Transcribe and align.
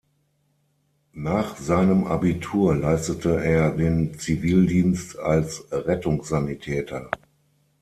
Nach 1.13 1.57
seinem 1.57 2.07
Abitur 2.07 2.75
leistete 2.75 3.39
er 3.39 3.69
den 3.69 4.17
Zivildienst 4.17 5.19
als 5.19 5.63
Rettungssanitäter. 5.71 7.11